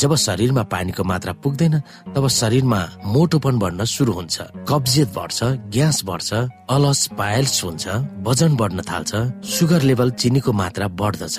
जब 0.00 0.14
शरीरमा 0.16 0.62
पानीको 0.72 1.04
मात्रा 1.04 1.32
पुग्दैन 1.42 1.74
तब 2.14 2.28
शरीरमा 2.30 2.80
मोटोपन 3.06 3.58
बढ्न 3.58 3.84
सुरु 3.84 4.12
हुन्छ। 4.12 4.36
कब्जियत 4.68 5.08
बढ्छ 5.16 5.38
ग्यास 5.74 6.02
बढ्छ 6.04 6.28
अलस 6.70 7.00
पायल्स 7.18 7.64
हुन्छ 7.64 7.84
वजन 8.26 8.56
बढ्न 8.56 8.78
थाल्छ 8.90 9.10
सुगर 9.54 9.82
लेभल 9.82 10.10
चिनीको 10.20 10.52
मात्रा 10.52 10.86
बढ्दछ 11.00 11.38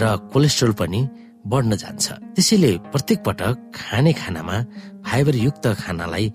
र 0.00 0.16
कोलेस्ट्रोल 0.32 0.72
पनि 0.80 1.00
बढ्न 1.52 1.76
जान्छ। 1.76 2.06
त्यसैले 2.34 2.72
प्रत्येक 2.92 3.18
पटक 3.26 3.54
खाने 3.74 4.12
खानामा 4.14 4.56
फाइबर 5.06 5.34
युक्त 5.36 5.66
खानालाई 5.82 6.26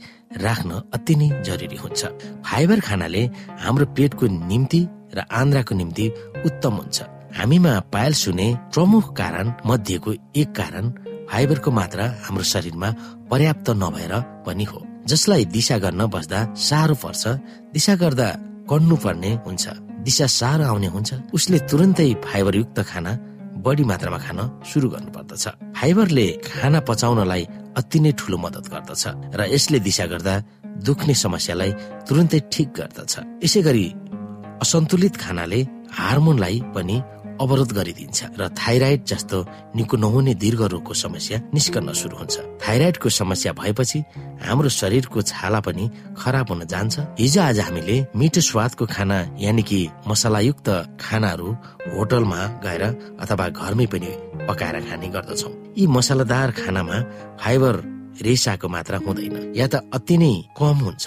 राख्न 0.44 0.70
अति 0.94 1.16
नै 1.16 1.28
जरुरी 1.48 1.78
हुन्छ। 1.84 2.02
फाइबर 2.46 2.80
खानाले 2.88 3.24
हाम्रो 3.64 3.86
पेटको 3.96 4.26
निम्ति 4.52 4.82
र 5.16 5.24
आन्द्राको 5.32 5.76
निम्ति 5.76 6.06
उत्तम 6.46 6.74
हुन्छ। 6.80 7.17
हामीमा 7.38 7.74
पायल 7.94 8.14
सुने 8.24 8.48
प्रमुख 8.74 9.06
कारण 9.18 9.52
मध्येको 9.70 10.12
एक 10.42 10.50
कारण 10.60 10.86
फाइबरको 11.32 11.72
मात्रा 11.80 12.06
हाम्रो 12.26 12.44
शरीरमा 12.54 12.90
पर्याप्त 13.32 13.70
नभएर 13.84 14.14
पनि 14.46 14.64
हो 14.72 14.80
जसलाई 15.12 15.46
दिशा 15.58 15.78
गर्न 15.84 16.06
बस्दा 16.16 16.40
साह्रो 16.68 16.96
पर्छ 17.04 17.24
दिशा 17.76 17.96
गर्दा 18.04 18.28
कड्नु 18.72 18.96
पर्ने 19.06 19.32
हुन्छ 19.46 19.66
दिशा 20.08 20.28
साह्रो 20.40 20.66
आउने 20.72 20.88
हुन्छ 20.96 21.10
उसले 21.38 21.60
तुरन्तै 21.70 22.10
फाइबरयुक्त 22.26 22.80
खाना 22.90 23.12
बढी 23.66 23.84
मात्रामा 23.92 24.20
खान 24.26 24.40
सुरु 24.72 24.88
गर्नु 24.94 25.12
पर्दछ 25.18 25.46
फाइबरले 25.78 26.28
खाना 26.50 26.80
पचाउनलाई 26.90 27.44
अति 27.80 28.00
नै 28.04 28.12
ठुलो 28.20 28.38
मद्दत 28.46 28.66
गर्दछ 28.74 29.04
र 29.40 29.42
यसले 29.54 29.80
दिशा 29.88 30.06
गर्दा 30.14 30.34
दुख्ने 30.88 31.14
समस्यालाई 31.26 31.72
तुरन्तै 32.08 32.40
ठिक 32.54 32.68
गर्दछ। 32.80 33.14
यसै 33.46 33.62
गरी 33.68 33.86
असन्तुलित 34.64 35.16
खानाले 35.24 35.60
हार्मोनलाई 35.98 36.58
पनि 36.76 36.96
अवरोध 37.42 37.72
गरिदिन्छ 37.72 38.20
र 38.40 38.48
थाइराइड 38.58 39.04
जस्तो 39.06 39.38
निको 39.76 39.98
नहुने 39.98 40.34
दीर्घ 40.36 40.62
रोगको 40.74 40.94
समस्या 40.94 41.38
निस्कन 41.54 41.94
सुरु 41.94 42.18
हुन्छ। 42.18 42.36
थाइराइडको 42.64 43.10
समस्या 43.10 43.54
भएपछि 43.54 44.00
हाम्रो 44.46 44.70
शरीरको 44.70 45.22
छाला 45.22 45.60
पनि 45.60 45.90
खराब 46.18 46.50
हुन 46.52 46.66
जान्छ। 46.66 46.96
हिजो 47.20 47.42
आज 47.42 47.60
हामीले 47.60 47.96
मिठो 48.16 48.42
स्वादको 48.42 48.86
खाना 48.86 49.18
यानि 49.40 49.64
कि 49.64 49.80
मसलायुक्त 50.08 50.68
खानाहरू 51.02 51.50
होटलमा 51.94 52.42
गएर 52.66 52.84
अथवा 53.22 53.46
घरमै 53.50 53.86
पनि 53.86 54.12
पकाएर 54.48 54.76
खाने 54.90 55.08
गर्दछौ। 55.16 55.50
यी 55.78 55.88
मसलादार 55.88 56.52
खानामा 56.52 56.98
फाइबर 57.42 57.76
रेसाको 58.22 58.68
मात्रा 58.68 58.98
हुँदैन। 59.06 59.54
या 59.56 59.68
त 59.68 59.76
अति 59.94 60.18
नै 60.18 60.34
कम 60.58 60.78
हुन्छ। 60.86 61.06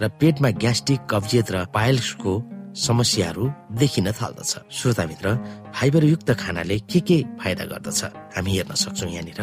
र 0.00 0.08
पेटमा 0.20 0.50
ग्यास्ट्रिक 0.62 1.00
कब्जियत 1.10 1.50
र 1.52 1.64
पाइल्सको 1.72 2.32
समस्याहरू 2.76 3.44
देखिन 3.72 4.10
थाल्दछ। 4.12 4.52
श्रोताभित्र 4.70 5.34
फाइबरयुक्त 5.76 6.30
खानाले 6.40 6.78
के 6.90 7.00
के 7.00 7.18
फाइदा 7.40 7.64
गर्दछ? 7.72 8.00
हामी 8.36 8.52
हेर्न 8.56 8.74
सक्छौँ 8.74 9.10
यहाँनिर 9.10 9.40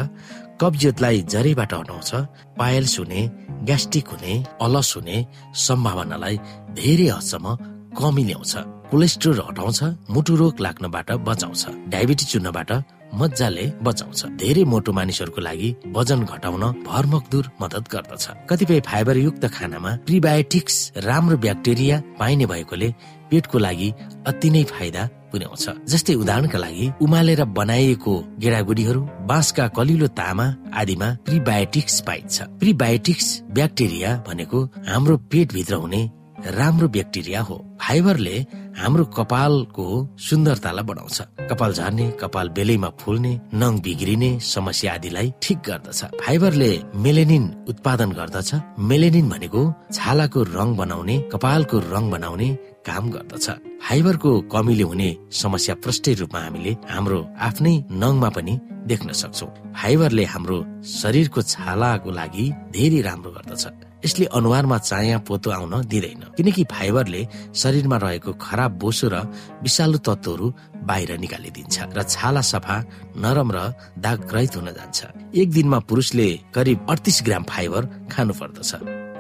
कब्जियतलाई 0.61 1.21
जरैबाट 1.33 1.73
हटाउँछ 1.73 2.11
पायल्स 2.59 2.99
हुने 2.99 3.21
ग्यास्ट्रिक 3.67 4.07
हुने 4.07 4.33
अलस 4.61 4.93
हुने 4.95 5.17
सम्भावनालाई 5.65 6.37
धेरै 6.77 7.07
हदसम्म 7.09 7.55
कमी 7.97 8.23
ल्याउँछ। 8.23 8.53
कोलेस्ट्रोल 8.91 9.39
हटाउँछ 9.49 9.79
मुटु 10.13 10.35
रोग 10.35 10.59
लाग्नबाट 10.61 11.11
बचाउँछ। 11.27 11.63
डायबिटिज 11.89 12.35
हुनबाट 12.35 12.71
मजाले 13.13 13.65
बचाउँछ। 13.85 14.21
धेरै 14.41 14.63
मोटो 14.65 14.91
मानिसहरूको 14.91 15.41
लागि 15.41 15.69
वजन 15.95 16.21
घटाउन 16.25 16.63
भरमकदुर 16.87 17.49
मदत 17.61 17.85
गर्दछ। 17.93 18.25
कतिपय 18.49 18.79
फाइबरयुक्त 18.89 19.43
खानामा 19.55 19.91
प्रिबायोटिक्स 20.05 20.77
राम्रो 21.05 21.37
ब्याक्टेरिया 21.37 22.01
पाइने 22.19 22.45
भएकोले 22.45 22.89
पेटको 23.33 23.59
लागि 23.59 23.91
अति 24.27 24.49
नै 24.49 24.63
फाइदा 24.71 25.03
पुर्याउँछ। 25.33 25.65
जस्तै 25.91 26.13
उदाहरणका 26.13 26.59
लागि 26.59 26.85
उमालेर 27.01 27.43
बनाइएको 27.59 28.13
गेडागुडीहरू 28.41 29.01
बाँसका 29.29 29.67
कलिलो 29.77 30.07
तामा 30.19 30.45
आदिमा 30.79 31.07
प्रिबायोटिक्स 31.25 31.95
पाइन्छ 32.07 32.41
प्रिबायोटिक्स 32.61 33.27
ब्याक्टेरिया 33.57 34.11
भनेको 34.27 34.59
हाम्रो 34.89 35.17
पेटभित्र 35.31 35.75
हुने 35.83 36.01
राम्रो 36.45 36.87
ब्याक्टेरिया 36.87 37.41
हो। 37.41 37.55
फाइबरले 37.81 38.35
हाम्रो 38.77 39.03
कपालको 39.17 39.85
सुन्दरतालाई 40.19 40.83
बढाउँछ। 40.83 41.21
कपाल 41.49 41.73
झर्ने 41.73 42.05
कपाल 42.21 42.49
बेलैमा 42.49 42.89
फुल्ने 42.99 43.33
नङ 43.53 43.79
बिग्रिने 43.79 44.29
समस्या 44.39 44.93
आदिलाई 44.93 45.33
ठिक 45.41 45.57
गर्दछ। 45.67 46.01
फाइबरले 46.23 46.71
मेलेनिन 46.95 47.45
उत्पादन 47.69 48.11
गर्दछ। 48.11 48.51
मेलेनिन 48.89 49.29
भनेको 49.29 49.61
छालाको 49.93 50.43
रङ 50.57 50.75
बनाउने 50.75 51.15
कपालको 51.33 51.79
रङ 51.93 52.09
बनाउने 52.11 52.49
काम 52.87 53.09
गर्दछ। 53.11 53.47
फाइबरको 53.87 54.31
कमीले 54.53 54.83
हुने 54.83 55.09
समस्या 55.31 55.75
प्रष्टै 55.75 56.13
रूपमा 56.13 56.39
हामीले 56.39 56.71
हाम्रो 56.89 57.19
आफ्नै 57.39 57.75
नङमा 58.01 58.29
पनि 58.35 58.53
देख्न 58.91 59.11
सक्छौ। 59.21 59.47
फाइबरले 59.79 60.23
हाम्रो 60.25 60.57
शरीरको 60.99 61.41
छालाको 61.41 62.09
लागि 62.11 62.45
धेरै 62.75 63.01
राम्रो 63.01 63.31
गर्दछ। 63.31 63.92
यसले 64.05 64.25
अनुहारमा 64.37 64.77
चाया 64.77 65.17
पोतो 65.27 65.49
आउन 65.51 65.73
दिँदैन। 65.87 66.23
किनकि 66.37 66.63
फाइबरले 66.71 67.21
शरीरमा 67.55 67.97
रहेको 67.97 68.31
खराब 68.35 68.71
बोसो 68.81 69.07
र 69.13 69.15
विषालु 69.63 69.97
तत्वहरू 70.07 70.45
बाहिर 70.87 71.11
निकालिदिन्छ 71.19 71.75
र 71.97 72.03
छाला 72.03 72.41
सफा 72.41 72.75
नरम 73.23 73.49
र 73.55 73.59
दाग 73.97 74.17
रहित 74.35 74.55
हुन 74.55 74.69
जान्छ। 74.77 74.99
एक 75.35 75.47
दिनमा 75.51 75.79
पुरुषले 75.87 76.27
करिब 76.55 76.77
अडतिस 76.89 77.17
ग्राम 77.25 77.43
फाइबर 77.51 77.81
खानु 78.11 78.33
पर्दछ 78.39 78.71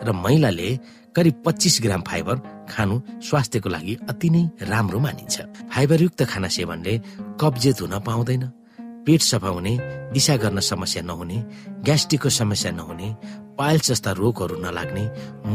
र 0.03 0.11
महिलाले 0.11 0.69
करिब 1.15 1.35
पच्चिस 1.45 1.75
ग्राम 1.83 2.01
फाइबर 2.01 2.35
खानु 2.69 2.95
स्वास्थ्यको 3.27 3.69
लागि 3.69 3.93
अति 4.09 4.29
नै 4.29 4.43
राम्रो 4.71 4.99
मानिन्छ। 4.99 5.35
फाइबरयुक्त 5.73 6.23
खाना 6.31 6.47
सेवनले 6.47 6.93
कब्जियत 7.41 7.81
हुन 7.81 7.93
पाउँदैन। 8.07 8.43
पेट 9.05 9.21
सफा 9.21 9.49
हुने 9.49 9.77
दिशा 10.13 10.35
गर्न 10.43 10.59
समस्या 10.71 11.01
नहुने 11.03 11.37
ग्यास्ट्रिकको 11.85 12.29
समस्या 12.29 12.71
नहुने 12.71 13.07
पाइल्स 13.57 13.87
जस्ता 13.89 14.11
रोगहरू 14.17 14.55
नलाग्ने 14.61 15.03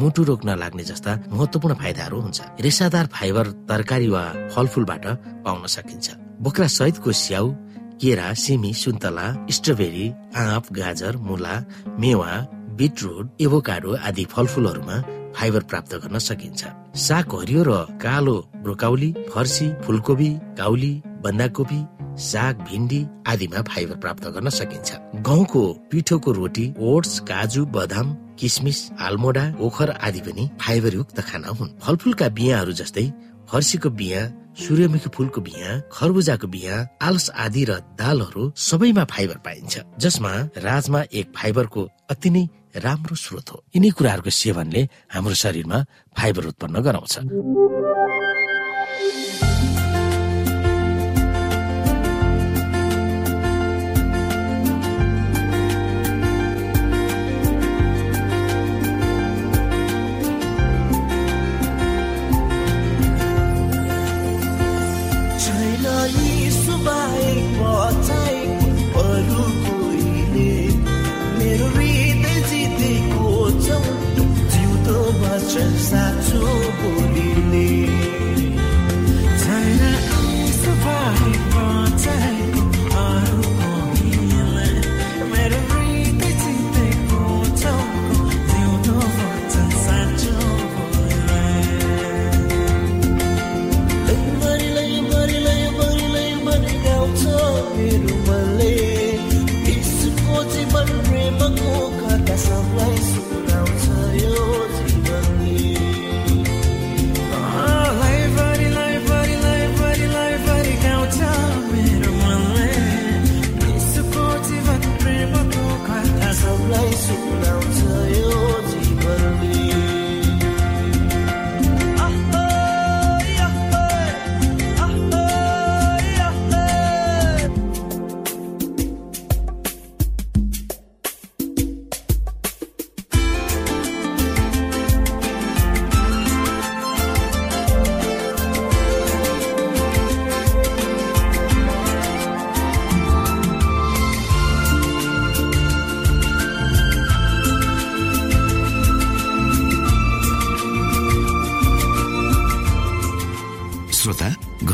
मुटु 0.01 0.23
रोग 0.25 0.45
नलाग्ने 0.47 0.85
जस्ता 0.91 1.13
महत्वपूर्ण 1.31 1.75
फाइदाहरू 1.75 2.21
हुन्छ। 2.21 2.41
रेसादार 2.61 3.07
फाइबर 3.15 3.47
तरकारी 3.69 4.09
वा 4.09 4.25
फलफुलबाट 4.55 5.07
पाउन 5.45 5.67
सकिन्छ। 5.67 6.07
बोक्रा 6.45 6.67
सहितको 6.79 7.13
स्याउ 7.23 7.47
केरा 8.01 8.33
सिमी 8.43 8.73
सुन्तला 8.83 9.27
स्ट्रबेरी 9.57 10.07
आँप 10.39 10.73
गाजर 10.79 11.17
मुला 11.27 11.55
मेवा 11.99 12.33
बिटरुट 12.79 13.43
एभोकाडो 13.43 13.97
आदि 14.09 14.25
फलफुलहरूमा 14.35 14.97
फाइबर 15.37 15.63
प्राप्त 15.71 15.95
गर्न 15.95 16.19
सकिन्छ। 16.19 16.63
साग 16.99 17.35
हरियो 17.35 17.63
र 17.63 17.73
कालो 18.03 18.37
ब्रोकाउली 18.65 19.11
फर्सी 19.31 19.67
फुलकोपी 19.85 20.31
काउली 20.59 20.93
बन्दाकोपी 21.25 21.81
साग 22.23 22.55
भिन्डी 22.69 23.01
आदिमा 23.29 23.61
फाइबर 23.71 23.97
प्राप्त 24.03 24.25
गर्न 24.35 24.49
सकिन्छ। 24.51 24.89
गहुँको 25.23 25.63
पिठोको 25.91 26.33
रोटी 26.33 26.65
ओट्स 26.81 27.19
काजु 27.31 27.65
बदाम 27.77 28.07
किसमिस 28.41 28.81
आलमोडा 28.99 29.45
ओखर 29.61 29.91
आदि 30.01 30.21
पनि 30.27 30.51
फाइबरयुक्त 30.61 31.21
खाना 31.21 31.49
हुन्। 31.59 31.75
फलफुलका 31.83 32.29
बियाहरू 32.39 32.73
जस्तै 32.81 33.07
फर्सीको 33.51 33.91
बिहा 34.01 34.23
सूर्यमुखी 34.59 35.11
फुलको 35.15 35.41
बिहा 35.41 35.71
खरबुजाको 35.93 36.47
बिहा 36.55 36.77
आलस 37.07 37.31
आदि 37.45 37.65
र 37.65 37.79
दालहरू 37.95 38.43
सबैमा 38.59 39.05
फाइबर 39.13 39.39
पाइन्छ। 39.47 39.75
जसमा 39.99 40.33
राजमा 40.67 41.01
एक 41.13 41.27
फाइबरको 41.37 41.83
अति 42.11 42.31
नै 42.31 42.43
राम्रो 42.79 43.15
स्रोत 43.17 43.51
हो। 43.51 43.57
यिनी 43.75 43.91
कुराहरूको 43.91 44.31
सेवनले 44.31 44.83
हाम्रो 45.13 45.35
शरीरमा 45.35 45.79
फाइबर 46.19 46.45
उत्पन्न 46.47 46.77
गराउँछ। 46.83 47.15
ashes 75.59 75.91
that 75.91 76.18